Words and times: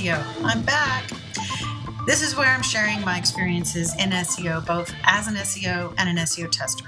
SEO. 0.00 0.24
I'm 0.42 0.62
back. 0.62 1.10
This 2.06 2.22
is 2.22 2.34
where 2.34 2.48
I'm 2.48 2.62
sharing 2.62 3.02
my 3.02 3.18
experiences 3.18 3.94
in 3.96 4.10
SEO, 4.10 4.64
both 4.64 4.94
as 5.04 5.28
an 5.28 5.34
SEO 5.34 5.92
and 5.98 6.08
an 6.08 6.16
SEO 6.24 6.50
tester. 6.50 6.86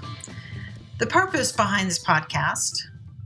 The 0.99 1.07
purpose 1.07 1.53
behind 1.53 1.91
this 1.91 2.03
podcast 2.03 2.73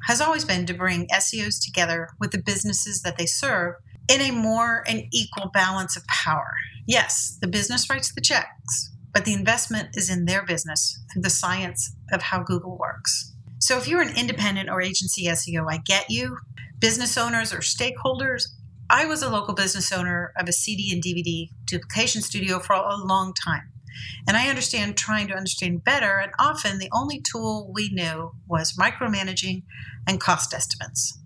has 0.08 0.20
always 0.20 0.44
been 0.44 0.66
to 0.66 0.74
bring 0.74 1.06
SEOs 1.14 1.64
together 1.64 2.08
with 2.18 2.32
the 2.32 2.42
businesses 2.42 3.02
that 3.02 3.16
they 3.16 3.26
serve 3.26 3.74
in 4.08 4.20
a 4.22 4.32
more 4.32 4.82
and 4.88 5.04
equal 5.12 5.50
balance 5.54 5.96
of 5.96 6.04
power. 6.08 6.50
Yes, 6.88 7.38
the 7.40 7.46
business 7.46 7.88
writes 7.88 8.12
the 8.12 8.20
checks, 8.20 8.90
but 9.14 9.24
the 9.24 9.34
investment 9.34 9.90
is 9.96 10.10
in 10.10 10.24
their 10.24 10.44
business 10.44 10.98
through 11.12 11.22
the 11.22 11.30
science 11.30 11.94
of 12.10 12.22
how 12.22 12.42
Google 12.42 12.76
works. 12.76 13.34
So 13.60 13.78
if 13.78 13.86
you're 13.86 14.02
an 14.02 14.16
independent 14.16 14.68
or 14.68 14.82
agency 14.82 15.26
SEO, 15.26 15.70
I 15.70 15.76
get 15.76 16.10
you. 16.10 16.38
Business 16.80 17.16
owners 17.16 17.54
or 17.54 17.58
stakeholders, 17.58 18.48
I 18.88 19.04
was 19.04 19.20
a 19.20 19.28
local 19.28 19.52
business 19.52 19.90
owner 19.90 20.32
of 20.38 20.48
a 20.48 20.52
CD 20.52 20.92
and 20.92 21.02
DVD 21.02 21.50
duplication 21.64 22.22
studio 22.22 22.60
for 22.60 22.74
a 22.74 22.96
long 22.96 23.34
time. 23.34 23.72
And 24.28 24.36
I 24.36 24.48
understand 24.48 24.96
trying 24.96 25.26
to 25.26 25.34
understand 25.34 25.82
better, 25.82 26.18
and 26.18 26.30
often 26.38 26.78
the 26.78 26.90
only 26.92 27.20
tool 27.20 27.68
we 27.74 27.88
knew 27.88 28.30
was 28.46 28.74
micromanaging 28.74 29.64
and 30.06 30.20
cost 30.20 30.54
estimates. 30.54 31.18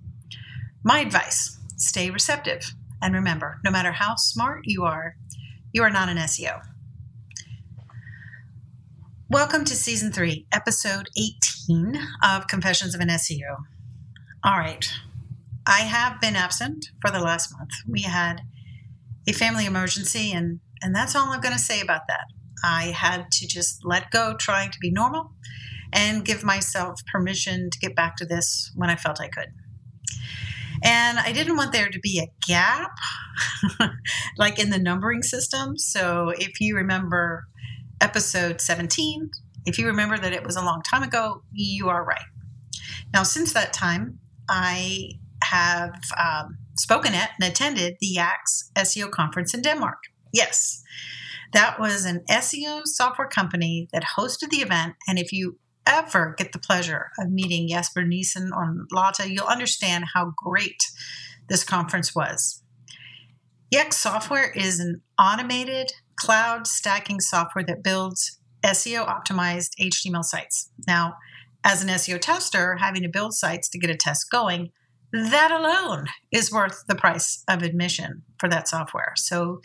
My 0.82 1.00
advice 1.00 1.58
stay 1.76 2.10
receptive. 2.10 2.74
And 3.02 3.14
remember, 3.14 3.58
no 3.62 3.70
matter 3.70 3.92
how 3.92 4.14
smart 4.16 4.62
you 4.64 4.84
are, 4.84 5.16
you 5.72 5.82
are 5.82 5.90
not 5.90 6.08
an 6.08 6.16
SEO. 6.16 6.62
Welcome 9.28 9.66
to 9.66 9.76
season 9.76 10.12
three, 10.12 10.46
episode 10.50 11.10
18 11.14 11.98
of 12.24 12.46
Confessions 12.46 12.94
of 12.94 13.02
an 13.02 13.08
SEO. 13.08 13.64
All 14.42 14.56
right, 14.56 14.90
I 15.70 15.82
have 15.82 16.20
been 16.20 16.34
absent 16.34 16.86
for 17.00 17.12
the 17.12 17.20
last 17.20 17.56
month. 17.56 17.70
We 17.88 18.02
had 18.02 18.40
a 19.28 19.32
family 19.32 19.66
emergency, 19.66 20.32
and, 20.32 20.58
and 20.82 20.92
that's 20.92 21.14
all 21.14 21.28
I'm 21.28 21.40
going 21.40 21.54
to 21.54 21.60
say 21.60 21.80
about 21.80 22.08
that. 22.08 22.24
I 22.64 22.86
had 22.86 23.30
to 23.30 23.46
just 23.46 23.84
let 23.84 24.10
go, 24.10 24.34
trying 24.36 24.72
to 24.72 24.78
be 24.80 24.90
normal, 24.90 25.30
and 25.92 26.24
give 26.24 26.42
myself 26.42 27.00
permission 27.12 27.70
to 27.70 27.78
get 27.78 27.94
back 27.94 28.16
to 28.16 28.26
this 28.26 28.72
when 28.74 28.90
I 28.90 28.96
felt 28.96 29.20
I 29.20 29.28
could. 29.28 29.50
And 30.82 31.20
I 31.20 31.30
didn't 31.30 31.56
want 31.56 31.72
there 31.72 31.88
to 31.88 32.00
be 32.00 32.18
a 32.18 32.32
gap, 32.48 32.90
like 34.36 34.58
in 34.58 34.70
the 34.70 34.78
numbering 34.78 35.22
system. 35.22 35.78
So 35.78 36.30
if 36.30 36.60
you 36.60 36.74
remember 36.74 37.44
episode 38.00 38.60
17, 38.60 39.30
if 39.66 39.78
you 39.78 39.86
remember 39.86 40.18
that 40.18 40.32
it 40.32 40.44
was 40.44 40.56
a 40.56 40.64
long 40.64 40.82
time 40.82 41.04
ago, 41.04 41.44
you 41.52 41.88
are 41.88 42.04
right. 42.04 42.26
Now, 43.14 43.22
since 43.22 43.52
that 43.52 43.72
time, 43.72 44.18
I 44.48 45.10
have 45.50 45.94
um, 46.18 46.58
spoken 46.76 47.14
at 47.14 47.30
and 47.40 47.50
attended 47.50 47.96
the 48.00 48.16
YACSS 48.16 48.70
SEO 48.76 49.10
conference 49.10 49.54
in 49.54 49.62
Denmark. 49.62 49.98
Yes, 50.32 50.82
that 51.52 51.80
was 51.80 52.04
an 52.04 52.24
SEO 52.30 52.82
software 52.84 53.28
company 53.28 53.88
that 53.92 54.14
hosted 54.16 54.50
the 54.50 54.58
event. 54.58 54.94
And 55.08 55.18
if 55.18 55.32
you 55.32 55.58
ever 55.86 56.34
get 56.38 56.52
the 56.52 56.58
pleasure 56.58 57.10
of 57.18 57.30
meeting 57.30 57.68
Jesper 57.68 58.04
Nielsen 58.04 58.50
or 58.54 58.86
Lotte, 58.92 59.28
you'll 59.28 59.46
understand 59.46 60.04
how 60.14 60.32
great 60.36 60.82
this 61.48 61.64
conference 61.64 62.14
was. 62.14 62.62
YACSS 63.74 63.94
software 63.94 64.50
is 64.50 64.80
an 64.80 65.02
automated 65.18 65.92
cloud 66.16 66.66
stacking 66.66 67.20
software 67.20 67.64
that 67.64 67.82
builds 67.82 68.38
SEO 68.64 69.06
optimized 69.06 69.70
HTML 69.80 70.24
sites. 70.24 70.70
Now, 70.86 71.16
as 71.64 71.82
an 71.82 71.88
SEO 71.88 72.20
tester, 72.20 72.76
having 72.76 73.02
to 73.02 73.08
build 73.08 73.34
sites 73.34 73.68
to 73.70 73.78
get 73.78 73.90
a 73.90 73.96
test 73.96 74.30
going, 74.30 74.70
that 75.12 75.50
alone 75.50 76.06
is 76.30 76.52
worth 76.52 76.84
the 76.86 76.94
price 76.94 77.42
of 77.48 77.62
admission 77.62 78.22
for 78.38 78.48
that 78.48 78.68
software. 78.68 79.12
So, 79.16 79.60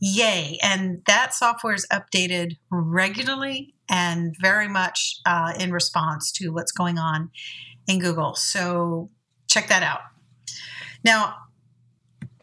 yay. 0.00 0.58
And 0.62 1.02
that 1.06 1.34
software 1.34 1.74
is 1.74 1.86
updated 1.92 2.56
regularly 2.70 3.74
and 3.88 4.34
very 4.40 4.68
much 4.68 5.16
uh, 5.26 5.54
in 5.58 5.72
response 5.72 6.30
to 6.32 6.50
what's 6.50 6.72
going 6.72 6.98
on 6.98 7.30
in 7.86 7.98
Google. 7.98 8.34
So, 8.34 9.10
check 9.48 9.68
that 9.68 9.82
out. 9.82 10.00
Now, 11.04 11.36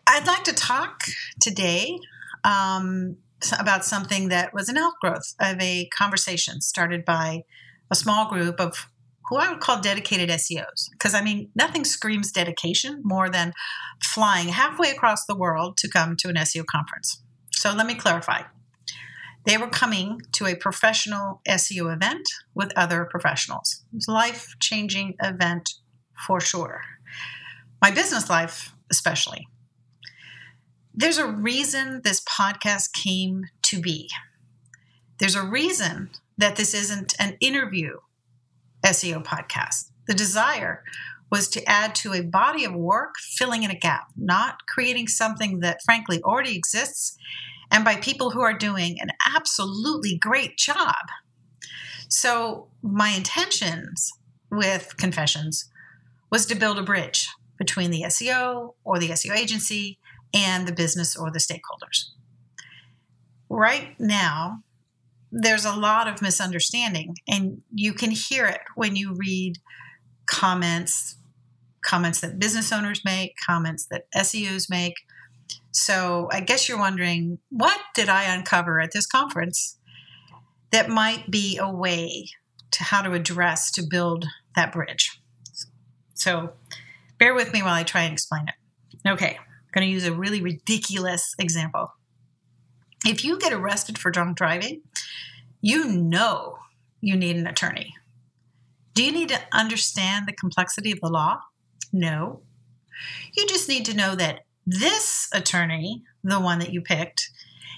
I'd 0.07 0.27
like 0.27 0.43
to 0.45 0.53
talk 0.53 1.03
today 1.39 1.99
um, 2.43 3.17
about 3.59 3.85
something 3.85 4.29
that 4.29 4.53
was 4.53 4.69
an 4.69 4.77
outgrowth 4.77 5.35
of 5.39 5.61
a 5.61 5.87
conversation 5.95 6.61
started 6.61 7.05
by 7.05 7.43
a 7.91 7.95
small 7.95 8.29
group 8.29 8.59
of 8.59 8.89
who 9.29 9.37
I 9.37 9.49
would 9.49 9.59
call 9.59 9.79
dedicated 9.79 10.29
SEOs. 10.29 10.89
Because 10.91 11.13
I 11.13 11.21
mean, 11.21 11.49
nothing 11.55 11.85
screams 11.85 12.31
dedication 12.31 13.01
more 13.03 13.29
than 13.29 13.53
flying 14.03 14.49
halfway 14.49 14.89
across 14.89 15.25
the 15.25 15.35
world 15.35 15.77
to 15.77 15.89
come 15.89 16.15
to 16.17 16.29
an 16.29 16.35
SEO 16.35 16.65
conference. 16.65 17.21
So 17.51 17.73
let 17.73 17.85
me 17.85 17.95
clarify. 17.95 18.43
They 19.45 19.57
were 19.57 19.69
coming 19.69 20.21
to 20.33 20.45
a 20.47 20.55
professional 20.55 21.41
SEO 21.47 21.93
event 21.93 22.27
with 22.53 22.71
other 22.75 23.05
professionals. 23.09 23.83
It 23.93 23.95
was 23.95 24.07
a 24.07 24.11
life 24.11 24.55
changing 24.59 25.15
event 25.21 25.75
for 26.27 26.39
sure. 26.41 26.81
My 27.81 27.91
business 27.91 28.29
life, 28.29 28.73
especially. 28.91 29.47
There's 30.93 31.17
a 31.17 31.27
reason 31.27 32.01
this 32.03 32.21
podcast 32.21 32.93
came 32.93 33.45
to 33.63 33.79
be. 33.79 34.09
There's 35.19 35.35
a 35.35 35.43
reason 35.43 36.09
that 36.37 36.55
this 36.55 36.73
isn't 36.73 37.13
an 37.19 37.37
interview 37.39 37.97
SEO 38.83 39.23
podcast. 39.23 39.91
The 40.07 40.13
desire 40.13 40.83
was 41.31 41.47
to 41.49 41.69
add 41.69 41.93
to 41.95 42.13
a 42.13 42.21
body 42.21 42.65
of 42.65 42.73
work, 42.73 43.15
filling 43.19 43.63
in 43.63 43.71
a 43.71 43.77
gap, 43.77 44.07
not 44.17 44.65
creating 44.67 45.07
something 45.07 45.59
that 45.59 45.83
frankly 45.83 46.21
already 46.23 46.55
exists 46.55 47.17
and 47.71 47.85
by 47.85 47.95
people 47.95 48.31
who 48.31 48.41
are 48.41 48.57
doing 48.57 48.97
an 48.99 49.09
absolutely 49.35 50.17
great 50.17 50.57
job. 50.57 50.95
So, 52.07 52.67
my 52.81 53.09
intentions 53.09 54.11
with 54.49 54.97
Confessions 54.97 55.69
was 56.31 56.47
to 56.47 56.55
build 56.55 56.79
a 56.79 56.83
bridge 56.83 57.29
between 57.57 57.91
the 57.91 58.03
SEO 58.07 58.73
or 58.83 58.97
the 58.97 59.09
SEO 59.09 59.37
agency 59.37 59.99
and 60.33 60.67
the 60.67 60.71
business 60.71 61.15
or 61.15 61.29
the 61.29 61.39
stakeholders. 61.39 62.05
Right 63.49 63.99
now, 63.99 64.63
there's 65.31 65.65
a 65.65 65.75
lot 65.75 66.07
of 66.07 66.21
misunderstanding, 66.21 67.15
and 67.27 67.61
you 67.73 67.93
can 67.93 68.11
hear 68.11 68.45
it 68.45 68.61
when 68.75 68.95
you 68.95 69.13
read 69.13 69.57
comments, 70.25 71.17
comments 71.85 72.21
that 72.21 72.39
business 72.39 72.71
owners 72.71 73.01
make, 73.05 73.35
comments 73.45 73.87
that 73.91 74.05
SEOs 74.15 74.69
make. 74.69 74.95
So 75.71 76.29
I 76.31 76.41
guess 76.41 76.67
you're 76.67 76.79
wondering, 76.79 77.39
what 77.49 77.79
did 77.95 78.09
I 78.09 78.23
uncover 78.33 78.79
at 78.79 78.91
this 78.91 79.05
conference 79.05 79.77
that 80.71 80.89
might 80.89 81.29
be 81.29 81.57
a 81.57 81.69
way 81.69 82.29
to 82.71 82.83
how 82.83 83.01
to 83.01 83.13
address 83.13 83.71
to 83.71 83.83
build 83.87 84.25
that 84.55 84.71
bridge? 84.71 85.21
So 86.13 86.53
bear 87.17 87.33
with 87.33 87.53
me 87.53 87.61
while 87.61 87.73
I 87.73 87.83
try 87.83 88.01
and 88.01 88.13
explain 88.13 88.45
it. 88.47 89.09
Okay, 89.09 89.37
I'm 89.37 89.71
going 89.73 89.87
to 89.87 89.93
use 89.93 90.05
a 90.05 90.13
really 90.13 90.41
ridiculous 90.41 91.33
example. 91.39 91.93
If 93.05 93.23
you 93.23 93.39
get 93.39 93.53
arrested 93.53 93.97
for 93.97 94.11
drunk 94.11 94.37
driving, 94.37 94.81
you 95.61 95.87
know 95.87 96.57
you 97.01 97.15
need 97.15 97.35
an 97.35 97.47
attorney. 97.47 97.93
Do 98.93 99.03
you 99.03 99.11
need 99.11 99.29
to 99.29 99.39
understand 99.53 100.27
the 100.27 100.33
complexity 100.33 100.91
of 100.91 100.99
the 100.99 101.09
law? 101.09 101.39
No. 101.93 102.41
You 103.35 103.47
just 103.47 103.69
need 103.69 103.85
to 103.85 103.95
know 103.95 104.15
that 104.15 104.41
this 104.65 105.29
attorney, 105.33 106.03
the 106.23 106.39
one 106.39 106.59
that 106.59 106.73
you 106.73 106.81
picked, 106.81 107.29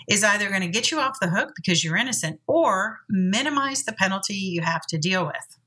is 0.10 0.24
either 0.24 0.50
going 0.50 0.62
to 0.62 0.68
get 0.68 0.92
you 0.92 1.00
off 1.00 1.20
the 1.22 1.30
hook 1.30 1.54
because 1.56 1.84
you're 1.84 1.96
innocent 1.96 2.40
or 2.48 3.00
minimize 3.08 3.84
the 3.84 3.94
penalty 3.94 4.34
you 4.34 4.62
have 4.62 4.86
to 4.88 4.98
deal 4.98 5.26
with. 5.26 5.58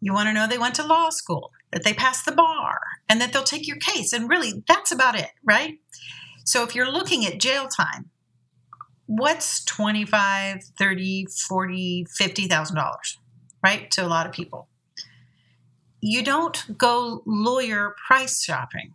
You 0.00 0.12
want 0.12 0.28
to 0.28 0.32
know 0.32 0.46
they 0.46 0.58
went 0.58 0.74
to 0.76 0.86
law 0.86 1.10
school, 1.10 1.50
that 1.70 1.84
they 1.84 1.92
passed 1.92 2.24
the 2.24 2.32
bar, 2.32 2.80
and 3.08 3.20
that 3.20 3.32
they'll 3.32 3.42
take 3.44 3.68
your 3.68 3.76
case. 3.76 4.12
And 4.12 4.28
really, 4.28 4.62
that's 4.66 4.90
about 4.90 5.18
it, 5.18 5.30
right? 5.44 5.74
So 6.44 6.62
if 6.62 6.74
you're 6.74 6.90
looking 6.90 7.26
at 7.26 7.40
jail 7.40 7.68
time, 7.68 8.10
what's 9.06 9.64
25 9.64 10.64
30 10.78 11.26
40 11.48 12.06
50000 12.18 12.76
dollars 12.76 13.18
right 13.62 13.90
to 13.92 14.04
a 14.04 14.08
lot 14.08 14.26
of 14.26 14.32
people? 14.32 14.68
You 16.00 16.22
don't 16.22 16.76
go 16.76 17.22
lawyer 17.26 17.94
price 18.06 18.42
shopping. 18.42 18.94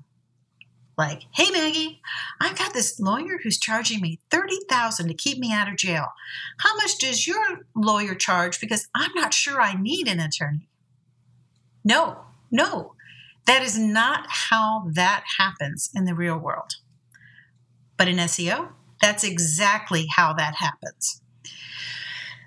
Like 0.98 1.25
hey 1.33 1.51
maggie 1.51 2.01
i've 2.42 2.57
got 2.57 2.74
this 2.74 3.00
lawyer 3.00 3.39
who's 3.44 3.59
charging 3.59 4.01
me 4.01 4.19
30000 4.31 5.07
to 5.07 5.13
keep 5.13 5.38
me 5.38 5.54
out 5.54 5.68
of 5.69 5.77
jail. 5.77 6.07
How 6.59 6.75
much 6.77 6.98
does 6.98 7.27
your 7.27 7.62
lawyer 7.75 8.15
charge? 8.15 8.59
Because 8.59 8.88
i'm 8.95 9.12
not 9.13 9.33
sure 9.33 9.62
i 9.62 9.74
need 9.80 10.07
an 10.07 10.19
attorney. 10.19 10.68
No 11.83 12.21
no. 12.51 12.94
That 13.45 13.62
is 13.62 13.77
not 13.77 14.25
how 14.27 14.89
that 14.94 15.24
happens 15.38 15.89
in 15.95 16.06
the 16.06 16.13
real 16.13 16.38
world. 16.38 16.75
But 17.95 18.07
in 18.07 18.18
seo 18.18 18.69
that's 19.02 19.24
exactly 19.24 20.08
how 20.16 20.34
that 20.34 20.56
happens. 20.56 21.22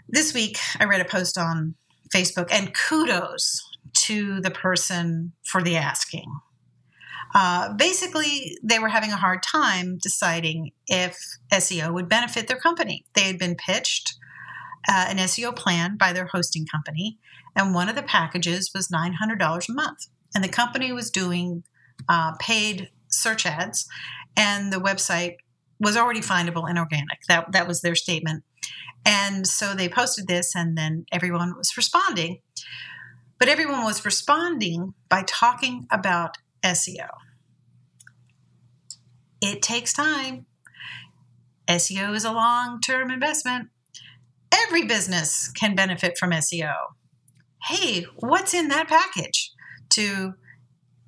This 0.08 0.34
week, 0.34 0.58
I 0.78 0.84
read 0.84 1.00
a 1.00 1.04
post 1.04 1.38
on 1.38 1.74
Facebook, 2.12 2.48
and 2.50 2.74
kudos 2.74 3.62
to 3.94 4.40
the 4.40 4.50
person 4.50 5.32
for 5.44 5.62
the 5.62 5.76
asking. 5.76 6.40
Uh, 7.34 7.72
basically, 7.74 8.58
they 8.62 8.78
were 8.78 8.88
having 8.88 9.12
a 9.12 9.16
hard 9.16 9.42
time 9.42 9.98
deciding 10.02 10.72
if 10.88 11.16
SEO 11.52 11.92
would 11.92 12.08
benefit 12.08 12.48
their 12.48 12.58
company. 12.58 13.04
They 13.14 13.22
had 13.22 13.38
been 13.38 13.54
pitched 13.54 14.14
uh, 14.88 15.06
an 15.08 15.18
SEO 15.18 15.54
plan 15.54 15.96
by 15.96 16.12
their 16.12 16.26
hosting 16.26 16.66
company, 16.66 17.18
and 17.54 17.74
one 17.74 17.88
of 17.88 17.94
the 17.94 18.02
packages 18.02 18.70
was 18.74 18.88
$900 18.88 19.68
a 19.68 19.72
month. 19.72 19.98
And 20.34 20.42
the 20.42 20.48
company 20.48 20.92
was 20.92 21.10
doing 21.10 21.64
uh, 22.08 22.32
paid 22.40 22.90
search 23.08 23.46
ads, 23.46 23.86
and 24.36 24.72
the 24.72 24.80
website 24.80 25.36
was 25.80 25.96
already 25.96 26.20
findable 26.20 26.68
and 26.68 26.78
organic. 26.78 27.20
That, 27.28 27.52
that 27.52 27.66
was 27.66 27.80
their 27.80 27.94
statement. 27.94 28.44
And 29.04 29.46
so 29.46 29.74
they 29.74 29.88
posted 29.88 30.28
this, 30.28 30.54
and 30.54 30.76
then 30.76 31.06
everyone 31.10 31.56
was 31.56 31.76
responding. 31.76 32.40
But 33.38 33.48
everyone 33.48 33.84
was 33.84 34.04
responding 34.04 34.92
by 35.08 35.24
talking 35.26 35.86
about 35.90 36.36
SEO. 36.62 37.08
It 39.40 39.62
takes 39.62 39.94
time. 39.94 40.44
SEO 41.66 42.14
is 42.14 42.24
a 42.24 42.32
long 42.32 42.80
term 42.80 43.10
investment. 43.10 43.70
Every 44.52 44.84
business 44.84 45.48
can 45.48 45.74
benefit 45.74 46.18
from 46.18 46.32
SEO. 46.32 46.74
Hey, 47.64 48.04
what's 48.16 48.52
in 48.52 48.68
that 48.68 48.88
package? 48.88 49.52
To 49.90 50.34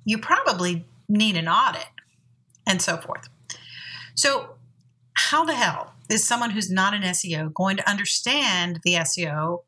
you 0.05 0.17
probably 0.17 0.85
need 1.07 1.37
an 1.37 1.47
audit 1.47 1.87
and 2.65 2.81
so 2.81 2.97
forth. 2.97 3.29
So, 4.15 4.52
how 5.15 5.45
the 5.45 5.55
hell 5.55 5.93
is 6.09 6.27
someone 6.27 6.51
who's 6.51 6.69
not 6.69 6.93
an 6.93 7.01
SEO 7.03 7.53
going 7.53 7.77
to 7.77 7.89
understand 7.89 8.79
the 8.83 8.93
SEO 8.93 9.59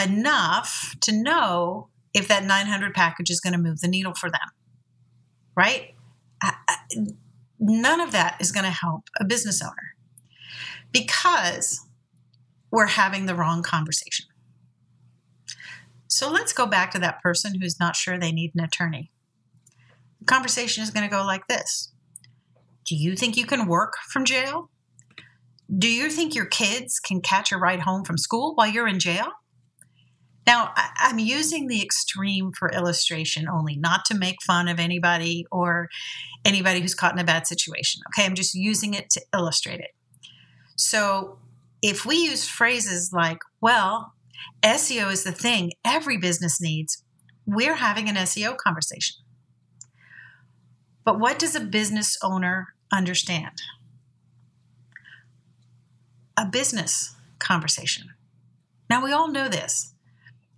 enough 0.00 0.94
to 1.02 1.12
know 1.12 1.88
if 2.12 2.28
that 2.28 2.44
900 2.44 2.94
package 2.94 3.30
is 3.30 3.40
going 3.40 3.52
to 3.52 3.58
move 3.58 3.80
the 3.80 3.88
needle 3.88 4.14
for 4.14 4.30
them? 4.30 4.50
Right? 5.56 5.94
Uh, 6.42 6.52
uh, 6.68 7.02
none 7.58 8.00
of 8.00 8.12
that 8.12 8.36
is 8.40 8.52
going 8.52 8.64
to 8.64 8.70
help 8.70 9.04
a 9.20 9.24
business 9.24 9.62
owner 9.62 9.94
because 10.92 11.80
we're 12.70 12.86
having 12.86 13.26
the 13.26 13.34
wrong 13.34 13.62
conversation. 13.62 14.26
So 16.08 16.30
let's 16.30 16.52
go 16.52 16.66
back 16.66 16.90
to 16.92 16.98
that 17.00 17.20
person 17.22 17.60
who's 17.60 17.80
not 17.80 17.96
sure 17.96 18.18
they 18.18 18.32
need 18.32 18.52
an 18.54 18.64
attorney. 18.64 19.10
The 20.20 20.26
conversation 20.26 20.82
is 20.82 20.90
going 20.90 21.08
to 21.08 21.14
go 21.14 21.24
like 21.24 21.46
this 21.48 21.93
Do 22.84 22.94
you 22.94 23.16
think 23.16 23.36
you 23.36 23.46
can 23.46 23.66
work 23.66 23.94
from 24.08 24.24
jail? 24.24 24.70
Do 25.76 25.88
you 25.90 26.10
think 26.10 26.34
your 26.34 26.46
kids 26.46 26.98
can 27.00 27.20
catch 27.20 27.50
a 27.50 27.56
ride 27.56 27.80
home 27.80 28.04
from 28.04 28.18
school 28.18 28.54
while 28.54 28.68
you're 28.68 28.88
in 28.88 28.98
jail? 28.98 29.28
Now, 30.46 30.74
I'm 30.98 31.18
using 31.18 31.68
the 31.68 31.82
extreme 31.82 32.52
for 32.52 32.70
illustration 32.70 33.48
only, 33.48 33.76
not 33.76 34.04
to 34.06 34.14
make 34.14 34.42
fun 34.46 34.68
of 34.68 34.78
anybody 34.78 35.46
or 35.50 35.88
anybody 36.44 36.80
who's 36.80 36.94
caught 36.94 37.14
in 37.14 37.18
a 37.18 37.24
bad 37.24 37.46
situation. 37.46 38.02
Okay, 38.08 38.26
I'm 38.26 38.34
just 38.34 38.54
using 38.54 38.92
it 38.92 39.08
to 39.10 39.22
illustrate 39.34 39.80
it. 39.80 39.92
So, 40.76 41.38
if 41.80 42.04
we 42.04 42.16
use 42.16 42.48
phrases 42.48 43.10
like, 43.12 43.38
well, 43.60 44.12
SEO 44.62 45.10
is 45.10 45.24
the 45.24 45.32
thing 45.32 45.72
every 45.84 46.18
business 46.18 46.60
needs, 46.60 47.02
we're 47.46 47.76
having 47.76 48.08
an 48.08 48.16
SEO 48.16 48.56
conversation. 48.56 49.16
But 51.04 51.20
what 51.20 51.38
does 51.38 51.54
a 51.54 51.60
business 51.60 52.16
owner 52.22 52.73
understand? 52.94 53.62
A 56.36 56.46
business 56.46 57.14
conversation. 57.38 58.08
Now, 58.88 59.02
we 59.02 59.12
all 59.12 59.28
know 59.28 59.48
this. 59.48 59.94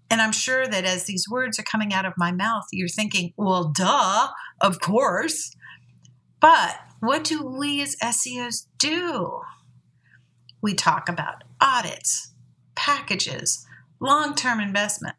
And 0.08 0.20
I'm 0.20 0.32
sure 0.32 0.66
that 0.66 0.84
as 0.84 1.04
these 1.04 1.26
words 1.28 1.58
are 1.58 1.64
coming 1.64 1.92
out 1.92 2.06
of 2.06 2.12
my 2.16 2.30
mouth, 2.30 2.64
you're 2.72 2.88
thinking, 2.88 3.32
well, 3.36 3.72
duh, 3.76 4.28
of 4.60 4.80
course. 4.80 5.54
But 6.40 6.78
what 7.00 7.24
do 7.24 7.44
we 7.44 7.82
as 7.82 7.96
SEOs 7.96 8.66
do? 8.78 9.40
We 10.62 10.74
talk 10.74 11.08
about 11.08 11.44
audits, 11.60 12.32
packages, 12.74 13.66
long 14.00 14.34
term 14.34 14.60
investment, 14.60 15.16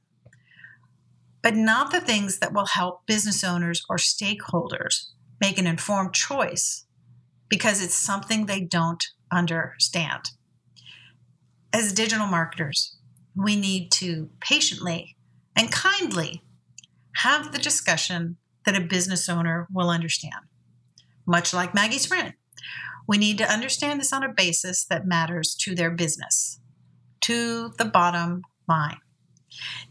but 1.42 1.56
not 1.56 1.92
the 1.92 2.02
things 2.02 2.40
that 2.40 2.54
will 2.54 2.68
help 2.68 3.06
business 3.06 3.44
owners 3.44 3.84
or 3.90 3.98
stakeholders 3.98 5.08
make 5.40 5.58
an 5.58 5.68
informed 5.68 6.14
choice 6.14 6.86
because 7.50 7.84
it's 7.84 7.96
something 7.96 8.46
they 8.46 8.62
don't 8.62 9.04
understand. 9.32 10.32
As 11.74 11.94
digital 11.94 12.28
marketers, 12.28 12.96
we 13.36 13.56
need 13.56 13.92
to 13.94 14.30
patiently 14.40 15.16
and 15.56 15.72
kindly 15.72 16.44
have 17.18 17.52
the 17.52 17.60
discussion 17.60 18.38
that 18.66 18.76
a 18.76 18.82
business 18.82 19.30
owner 19.30 19.68
will 19.72 19.90
understand. 19.90 20.46
Much 21.26 21.54
like 21.54 21.74
Maggie 21.74 21.98
Sprint, 21.98 22.36
we 23.08 23.18
need 23.18 23.38
to 23.38 23.52
understand 23.52 24.00
this 24.00 24.14
on 24.14 24.24
a 24.24 24.34
basis 24.34 24.86
that 24.86 25.08
matters 25.08 25.56
to 25.62 25.74
their 25.74 25.92
business, 25.92 26.60
to 27.22 27.70
the 27.78 27.86
bottom 27.86 28.44
line. 28.68 28.98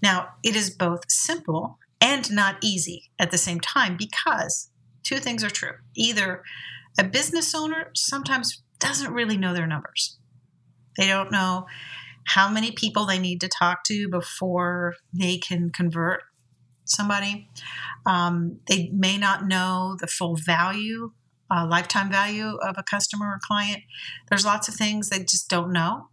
Now, 0.02 0.34
it 0.42 0.54
is 0.54 0.70
both 0.70 1.10
simple 1.10 1.78
and 2.00 2.30
not 2.30 2.56
easy 2.62 3.10
at 3.18 3.30
the 3.30 3.38
same 3.38 3.60
time 3.60 3.96
because 3.96 4.70
two 5.02 5.16
things 5.16 5.42
are 5.42 5.50
true. 5.50 5.72
Either 5.94 6.42
a 6.98 7.04
business 7.04 7.54
owner 7.54 7.90
sometimes 7.94 8.62
doesn't 8.78 9.12
really 9.12 9.36
know 9.36 9.54
their 9.54 9.66
numbers, 9.66 10.18
they 10.96 11.06
don't 11.06 11.32
know 11.32 11.66
how 12.24 12.48
many 12.48 12.72
people 12.72 13.06
they 13.06 13.18
need 13.18 13.40
to 13.40 13.48
talk 13.48 13.84
to 13.84 14.08
before 14.08 14.94
they 15.12 15.38
can 15.38 15.70
convert 15.70 16.22
somebody. 16.84 17.48
Um, 18.04 18.58
they 18.66 18.90
may 18.92 19.16
not 19.16 19.46
know 19.46 19.96
the 20.00 20.06
full 20.06 20.36
value, 20.36 21.12
uh, 21.50 21.66
lifetime 21.66 22.10
value 22.10 22.56
of 22.56 22.76
a 22.78 22.82
customer 22.82 23.26
or 23.26 23.40
client. 23.42 23.82
There's 24.28 24.44
lots 24.44 24.68
of 24.68 24.74
things 24.74 25.08
they 25.08 25.20
just 25.20 25.48
don't 25.48 25.72
know. 25.72 26.08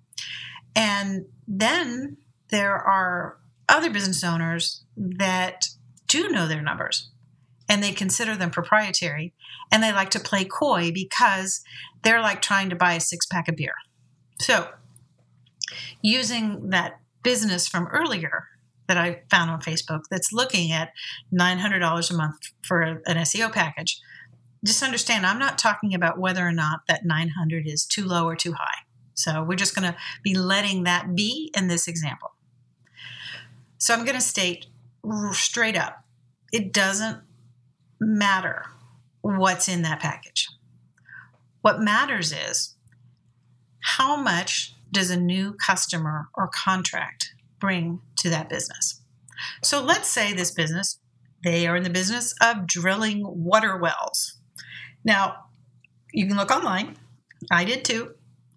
And 0.76 1.26
then 1.48 2.18
there 2.50 2.76
are 2.76 3.38
other 3.70 3.90
business 3.90 4.24
owners 4.24 4.84
that 4.98 5.66
do 6.08 6.30
know 6.30 6.48
their 6.48 6.62
numbers 6.62 7.10
and 7.74 7.82
they 7.82 7.92
consider 7.92 8.36
them 8.36 8.52
proprietary 8.52 9.34
and 9.72 9.82
they 9.82 9.92
like 9.92 10.12
to 10.12 10.20
play 10.20 10.46
coy 10.46 10.92
because 10.94 11.64
they're 12.04 12.22
like 12.22 12.40
trying 12.40 12.70
to 12.70 12.76
buy 12.76 12.94
a 12.94 13.00
six 13.00 13.26
pack 13.26 13.48
of 13.48 13.56
beer. 13.56 13.74
So 14.40 14.70
using 16.00 16.70
that 16.70 17.00
business 17.24 17.68
from 17.68 17.88
earlier 17.88 18.46
that 18.88 18.98
I 18.98 19.24
found 19.32 19.50
on 19.50 19.60
Facebook 19.60 20.04
that's 20.12 20.32
looking 20.32 20.72
at 20.72 20.92
$900 21.34 22.12
a 22.12 22.14
month 22.14 22.38
for 22.62 22.82
an 22.84 23.02
SEO 23.08 23.52
package. 23.52 24.00
Just 24.64 24.84
understand, 24.84 25.26
I'm 25.26 25.40
not 25.40 25.58
talking 25.58 25.96
about 25.96 26.20
whether 26.20 26.48
or 26.48 26.52
not 26.52 26.82
that 26.88 27.06
900 27.06 27.66
is 27.68 27.86
too 27.86 28.06
low 28.06 28.26
or 28.28 28.36
too 28.36 28.54
high. 28.54 28.84
So 29.16 29.42
we're 29.42 29.56
just 29.56 29.76
going 29.76 29.92
to 29.92 29.98
be 30.22 30.36
letting 30.36 30.84
that 30.84 31.16
be 31.16 31.52
in 31.58 31.70
this 31.70 31.88
example. 31.88 32.34
So 33.80 33.96
I'm 33.96 34.06
going 34.06 34.16
to 34.16 34.22
state 34.22 34.68
straight 35.32 35.76
up 35.76 36.04
it 36.54 36.72
doesn't 36.72 37.18
matter 38.04 38.66
what's 39.22 39.68
in 39.68 39.82
that 39.84 40.00
package. 40.00 40.48
What 41.62 41.82
matters 41.82 42.34
is 42.34 42.76
how 43.80 44.16
much 44.16 44.76
does 44.92 45.10
a 45.10 45.20
new 45.20 45.54
customer 45.54 46.28
or 46.36 46.50
contract 46.54 47.34
bring 47.60 48.02
to 48.18 48.30
that 48.30 48.50
business? 48.50 49.02
So 49.62 49.82
let's 49.82 50.10
say 50.10 50.34
this 50.34 50.52
business, 50.52 51.00
they 51.44 51.68
are 51.68 51.76
in 51.76 51.84
the 51.84 51.90
business 51.90 52.34
of 52.42 52.68
drilling 52.68 53.24
water 53.26 53.78
wells. 53.78 54.40
Now, 55.04 55.36
you 56.14 56.28
can 56.28 56.38
look 56.38 56.52
online. 56.52 56.96
I 57.52 57.66
did 57.66 57.84
too, 57.84 58.14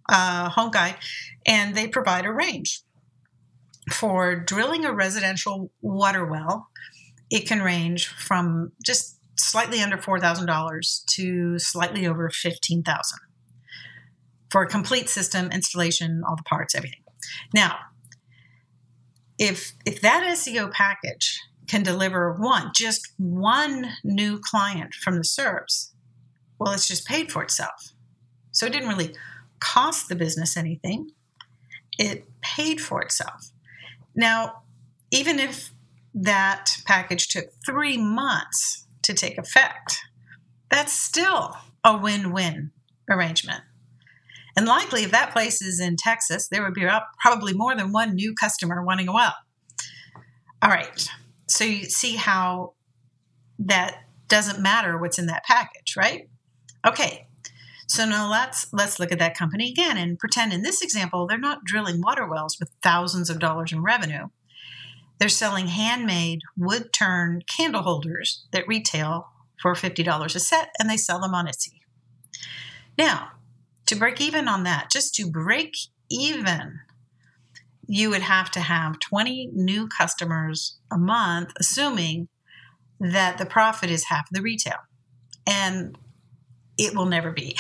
uh, 0.09 0.50
Home 0.50 0.71
Guide, 0.71 0.97
and 1.47 1.75
they 1.75 1.88
provide 1.88 2.25
a 2.25 2.33
range. 2.33 2.83
For 3.93 4.37
drilling 4.37 4.85
a 4.85 4.93
residential 4.93 5.71
water 5.81 6.25
well, 6.25 6.69
it 7.31 7.47
can 7.47 7.62
range 7.62 8.09
from 8.09 8.73
just 8.85 9.15
slightly 9.38 9.81
under 9.81 9.97
$4,000 9.97 11.05
to 11.05 11.59
slightly 11.59 12.07
over 12.07 12.28
15000 12.31 13.19
for 14.50 14.62
a 14.62 14.69
complete 14.69 15.09
system 15.09 15.50
installation, 15.50 16.23
all 16.26 16.37
the 16.37 16.43
parts, 16.43 16.75
everything. 16.75 17.00
Now, 17.52 17.76
if 19.38 19.73
if 19.85 20.00
that 20.00 20.23
SEO 20.37 20.73
package 20.73 21.40
can 21.66 21.83
deliver 21.83 22.33
one, 22.35 22.71
just 22.75 23.12
one 23.19 23.93
new 24.05 24.38
client 24.38 24.95
from 24.95 25.16
the 25.16 25.23
SERPs, 25.23 25.90
well, 26.59 26.73
it's 26.73 26.88
just 26.88 27.07
paid 27.07 27.31
for 27.31 27.43
itself. 27.43 27.93
So 28.52 28.66
it 28.66 28.73
didn't 28.73 28.88
really 28.88 29.14
cost 29.61 30.09
the 30.09 30.16
business 30.16 30.57
anything. 30.57 31.11
It 31.99 32.25
paid 32.40 32.81
for 32.81 33.02
itself. 33.02 33.50
Now, 34.14 34.62
even 35.11 35.38
if 35.38 35.71
that 36.14 36.71
package 36.87 37.28
took 37.28 37.47
three 37.64 37.99
months 37.99 38.86
to 39.07 39.15
take 39.15 39.39
effect, 39.39 39.99
that's 40.71 40.93
still 40.93 41.57
a 41.85 41.97
win 41.97 42.33
win 42.33 42.73
arrangement. 43.11 43.63
And 44.57 44.67
likely, 44.67 45.03
if 45.03 45.11
that 45.11 45.33
place 45.33 45.61
is 45.61 45.81
in 45.81 45.97
Texas, 45.97 46.49
there 46.49 46.63
would 46.63 46.75
be 46.75 46.89
probably 47.21 47.53
more 47.53 47.77
than 47.77 47.93
one 47.93 48.15
new 48.15 48.35
customer 48.35 48.83
wanting 48.83 49.09
a 49.09 49.13
well. 49.13 49.35
All 50.63 50.71
right. 50.71 51.09
So 51.47 51.65
you 51.65 51.85
see 51.85 52.17
how 52.17 52.73
that 53.59 54.05
doesn't 54.29 54.61
matter 54.61 54.99
what's 54.99 55.19
in 55.19 55.27
that 55.27 55.45
package, 55.45 55.95
right? 55.97 56.29
Okay. 56.87 57.27
So 57.89 58.05
now 58.05 58.29
let's 58.31 58.73
let's 58.73 58.99
look 58.99 59.13
at 59.13 59.21
that 59.21 59.37
company 59.37 59.71
again 59.71 59.97
and 59.97 60.19
pretend 60.19 60.53
in 60.53 60.63
this 60.63 60.83
example 60.83 61.27
they're 61.27 61.39
not 61.39 61.65
drilling 61.65 62.01
water 62.01 62.27
wells 62.27 62.57
with 62.59 62.71
thousands 62.83 63.31
of 63.31 63.39
dollars 63.39 63.73
in 63.73 63.83
revenue. 63.83 64.27
They're 65.18 65.28
selling 65.28 65.68
handmade 65.68 66.40
wood 66.56 66.92
turn 66.92 67.42
candle 67.46 67.82
holders 67.82 68.46
that 68.52 68.68
retail 68.68 69.28
for 69.61 69.75
$50 69.75 70.35
a 70.35 70.40
set 70.40 70.70
and 70.78 70.90
they 70.90 70.96
sell 70.96 71.20
them 71.20 71.35
on 71.35 71.46
Etsy. 71.46 71.80
Now, 72.99 73.30
to 73.87 73.96
break 73.96 74.20
even 74.20 74.49
on 74.49 74.64
that, 74.64 74.90
just 74.90 75.14
to 75.14 75.30
break 75.30 75.75
even, 76.11 76.80
you 77.87 78.11
would 78.11 78.23
have 78.23 78.50
to 78.52 78.61
have 78.61 78.99
20 79.00 79.50
new 79.52 79.88
customers 79.88 80.78
a 80.90 80.99
month, 80.99 81.52
assuming 81.58 82.28
that 82.99 83.38
the 83.38 83.46
profit 83.46 83.90
is 83.90 84.04
half 84.04 84.28
of 84.30 84.35
the 84.35 84.42
retail. 84.42 84.78
And 85.46 85.96
it 86.78 86.94
will 86.94 87.06
never 87.06 87.30
be. 87.30 87.56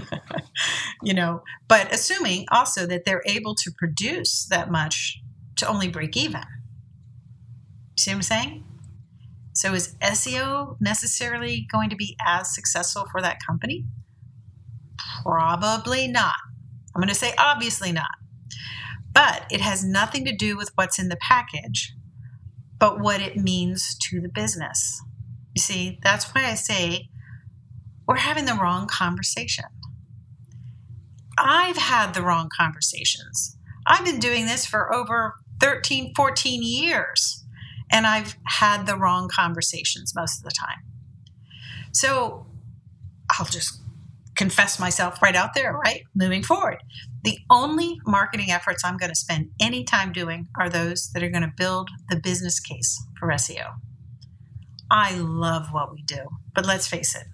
you 1.02 1.14
know, 1.14 1.42
but 1.68 1.92
assuming 1.92 2.46
also 2.50 2.86
that 2.86 3.04
they're 3.04 3.22
able 3.26 3.54
to 3.56 3.70
produce 3.76 4.46
that 4.46 4.70
much 4.70 5.20
to 5.56 5.66
only 5.66 5.88
break 5.88 6.16
even. 6.16 6.42
See 7.96 8.10
what 8.10 8.16
I'm 8.16 8.22
saying? 8.22 8.64
So, 9.52 9.72
is 9.72 9.94
SEO 10.02 10.76
necessarily 10.80 11.66
going 11.72 11.88
to 11.88 11.96
be 11.96 12.16
as 12.26 12.54
successful 12.54 13.06
for 13.10 13.22
that 13.22 13.38
company? 13.44 13.86
Probably 15.22 16.06
not. 16.06 16.36
I'm 16.94 17.00
going 17.00 17.08
to 17.08 17.14
say 17.14 17.32
obviously 17.38 17.90
not. 17.90 18.10
But 19.12 19.46
it 19.50 19.62
has 19.62 19.82
nothing 19.82 20.26
to 20.26 20.36
do 20.36 20.58
with 20.58 20.72
what's 20.74 20.98
in 20.98 21.08
the 21.08 21.16
package, 21.16 21.94
but 22.78 23.00
what 23.00 23.22
it 23.22 23.38
means 23.38 23.96
to 24.10 24.20
the 24.20 24.28
business. 24.28 25.02
You 25.54 25.62
see, 25.62 25.98
that's 26.02 26.26
why 26.34 26.44
I 26.44 26.54
say 26.54 27.08
we're 28.06 28.16
having 28.16 28.44
the 28.44 28.58
wrong 28.60 28.86
conversation. 28.86 29.64
I've 31.38 31.78
had 31.78 32.12
the 32.12 32.22
wrong 32.22 32.50
conversations. 32.54 33.56
I've 33.86 34.04
been 34.04 34.18
doing 34.18 34.44
this 34.44 34.66
for 34.66 34.92
over 34.92 35.36
13, 35.60 36.12
14 36.14 36.62
years 36.62 37.45
and 37.90 38.06
I've 38.06 38.36
had 38.44 38.86
the 38.86 38.96
wrong 38.96 39.28
conversations 39.32 40.14
most 40.14 40.38
of 40.38 40.44
the 40.44 40.50
time. 40.50 40.82
So 41.92 42.46
I'll 43.30 43.46
just 43.46 43.80
confess 44.36 44.78
myself 44.78 45.22
right 45.22 45.34
out 45.34 45.54
there, 45.54 45.72
right? 45.72 46.02
Moving 46.14 46.42
forward. 46.42 46.82
The 47.24 47.38
only 47.50 48.00
marketing 48.06 48.50
efforts 48.50 48.84
I'm 48.84 48.98
going 48.98 49.10
to 49.10 49.16
spend 49.16 49.50
any 49.60 49.82
time 49.82 50.12
doing 50.12 50.48
are 50.58 50.68
those 50.68 51.10
that 51.12 51.22
are 51.22 51.30
going 51.30 51.42
to 51.42 51.52
build 51.56 51.88
the 52.10 52.16
business 52.16 52.60
case 52.60 53.02
for 53.18 53.28
SEO. 53.28 53.74
I 54.90 55.16
love 55.16 55.72
what 55.72 55.92
we 55.92 56.02
do, 56.02 56.28
but 56.54 56.66
let's 56.66 56.86
face 56.86 57.16
it 57.16 57.26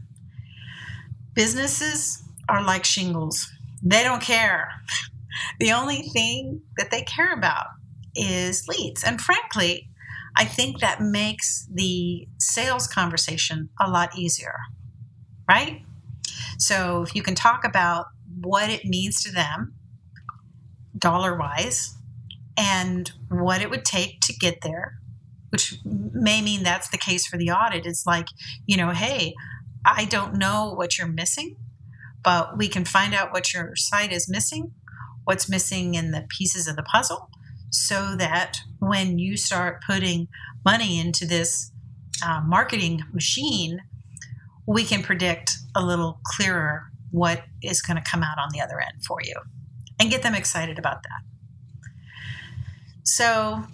businesses 1.34 2.22
are 2.48 2.62
like 2.62 2.84
shingles, 2.84 3.50
they 3.82 4.02
don't 4.02 4.22
care. 4.22 4.68
The 5.58 5.72
only 5.72 6.02
thing 6.12 6.60
that 6.76 6.90
they 6.90 7.02
care 7.02 7.32
about 7.32 7.68
is 8.14 8.68
leads. 8.68 9.02
And 9.02 9.18
frankly, 9.18 9.88
I 10.36 10.44
think 10.44 10.80
that 10.80 11.00
makes 11.00 11.66
the 11.72 12.26
sales 12.38 12.86
conversation 12.86 13.68
a 13.80 13.90
lot 13.90 14.16
easier, 14.16 14.54
right? 15.48 15.82
So 16.58 17.02
if 17.02 17.14
you 17.14 17.22
can 17.22 17.34
talk 17.34 17.64
about 17.64 18.06
what 18.40 18.70
it 18.70 18.84
means 18.84 19.22
to 19.22 19.32
them, 19.32 19.74
dollar 20.96 21.36
wise, 21.36 21.96
and 22.56 23.10
what 23.28 23.60
it 23.60 23.70
would 23.70 23.84
take 23.84 24.20
to 24.20 24.32
get 24.32 24.60
there, 24.62 24.98
which 25.50 25.76
may 25.84 26.40
mean 26.40 26.62
that's 26.62 26.88
the 26.88 26.98
case 26.98 27.26
for 27.26 27.36
the 27.36 27.50
audit. 27.50 27.84
It's 27.84 28.06
like, 28.06 28.28
you 28.66 28.76
know, 28.76 28.90
hey, 28.90 29.34
I 29.84 30.04
don't 30.06 30.36
know 30.36 30.72
what 30.74 30.96
you're 30.96 31.06
missing, 31.06 31.56
but 32.22 32.56
we 32.56 32.68
can 32.68 32.84
find 32.84 33.14
out 33.14 33.32
what 33.32 33.52
your 33.52 33.74
site 33.76 34.12
is 34.12 34.28
missing, 34.28 34.72
what's 35.24 35.48
missing 35.48 35.94
in 35.94 36.10
the 36.10 36.24
pieces 36.28 36.66
of 36.66 36.76
the 36.76 36.82
puzzle, 36.82 37.28
so 37.72 38.14
that 38.16 38.58
when 38.78 39.18
you 39.18 39.36
start 39.36 39.82
putting 39.84 40.28
money 40.64 41.00
into 41.00 41.26
this 41.26 41.72
uh, 42.24 42.40
marketing 42.44 43.02
machine, 43.12 43.80
we 44.66 44.84
can 44.84 45.02
predict 45.02 45.56
a 45.74 45.84
little 45.84 46.20
clearer 46.24 46.84
what 47.10 47.42
is 47.62 47.82
going 47.82 47.96
to 47.96 48.10
come 48.10 48.22
out 48.22 48.38
on 48.38 48.50
the 48.52 48.60
other 48.60 48.80
end 48.80 49.04
for 49.06 49.18
you 49.24 49.34
and 49.98 50.10
get 50.10 50.22
them 50.22 50.34
excited 50.34 50.78
about 50.78 51.02
that. 51.02 51.22
So 53.04 53.64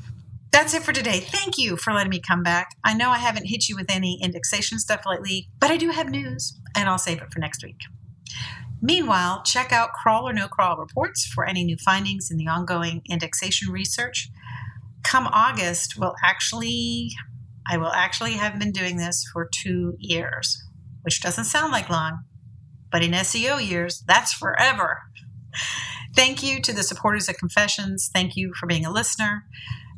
that's 0.52 0.74
it 0.74 0.82
for 0.82 0.92
today. 0.92 1.20
Thank 1.20 1.58
you 1.58 1.76
for 1.76 1.92
letting 1.92 2.10
me 2.10 2.20
come 2.20 2.42
back. 2.42 2.76
I 2.84 2.94
know 2.94 3.10
I 3.10 3.18
haven't 3.18 3.46
hit 3.46 3.68
you 3.68 3.76
with 3.76 3.90
any 3.90 4.18
indexation 4.22 4.78
stuff 4.78 5.02
lately, 5.06 5.48
but 5.60 5.70
I 5.70 5.76
do 5.76 5.90
have 5.90 6.08
news 6.08 6.58
and 6.74 6.88
I'll 6.88 6.98
save 6.98 7.20
it 7.20 7.32
for 7.32 7.38
next 7.40 7.62
week. 7.62 7.80
Meanwhile, 8.80 9.42
check 9.44 9.72
out 9.72 9.92
Crawl 9.92 10.28
or 10.28 10.32
No 10.32 10.46
Crawl 10.48 10.76
reports 10.76 11.26
for 11.26 11.44
any 11.46 11.64
new 11.64 11.76
findings 11.76 12.30
in 12.30 12.36
the 12.36 12.46
ongoing 12.46 13.02
indexation 13.10 13.72
research. 13.72 14.30
Come 15.02 15.26
August, 15.26 15.96
we'll 15.98 16.14
actually, 16.24 17.10
I 17.66 17.76
will 17.76 17.92
actually 17.92 18.34
have 18.34 18.58
been 18.58 18.72
doing 18.72 18.96
this 18.96 19.24
for 19.32 19.48
two 19.52 19.94
years, 19.98 20.62
which 21.02 21.20
doesn't 21.20 21.44
sound 21.44 21.72
like 21.72 21.90
long, 21.90 22.20
but 22.90 23.02
in 23.02 23.12
SEO 23.12 23.66
years, 23.66 24.02
that's 24.06 24.32
forever. 24.32 24.98
Thank 26.14 26.42
you 26.42 26.60
to 26.62 26.72
the 26.72 26.82
supporters 26.82 27.28
of 27.28 27.36
Confessions. 27.36 28.10
Thank 28.12 28.36
you 28.36 28.52
for 28.58 28.66
being 28.66 28.84
a 28.84 28.92
listener. 28.92 29.44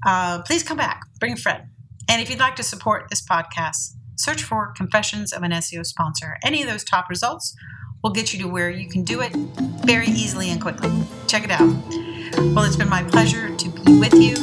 Uh, 0.06 0.42
please 0.42 0.62
come 0.62 0.76
back, 0.76 1.02
bring 1.18 1.34
a 1.34 1.36
friend. 1.36 1.64
And 2.08 2.20
if 2.20 2.30
you'd 2.30 2.38
like 2.38 2.56
to 2.56 2.62
support 2.62 3.08
this 3.08 3.24
podcast, 3.24 3.94
search 4.16 4.42
for 4.42 4.72
Confessions 4.76 5.32
of 5.32 5.42
an 5.42 5.52
SEO 5.52 5.84
Sponsor. 5.84 6.36
Any 6.42 6.62
of 6.62 6.68
those 6.68 6.84
top 6.84 7.08
results 7.08 7.54
will 8.02 8.10
get 8.10 8.32
you 8.32 8.38
to 8.40 8.48
where 8.48 8.70
you 8.70 8.88
can 8.88 9.04
do 9.04 9.20
it 9.20 9.34
very 9.84 10.08
easily 10.08 10.50
and 10.50 10.60
quickly. 10.60 10.90
Check 11.26 11.44
it 11.44 11.50
out. 11.50 11.68
Well, 12.54 12.64
it's 12.64 12.76
been 12.76 12.88
my 12.88 13.02
pleasure 13.02 13.54
to 13.54 13.68
be 13.68 13.98
with 13.98 14.14
you, 14.14 14.36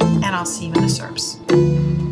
and 0.00 0.26
I'll 0.26 0.46
see 0.46 0.66
you 0.66 0.74
in 0.74 0.80
the 0.80 0.88
SERPs. 0.88 2.03